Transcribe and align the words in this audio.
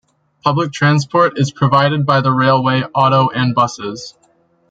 Public 0.43 0.73
transport 0.73 1.37
is 1.37 1.51
provided 1.51 2.07
by 2.07 2.21
the 2.21 2.31
Railway, 2.31 2.81
auto 2.81 3.29
and 3.29 3.53
buses. 3.53 4.15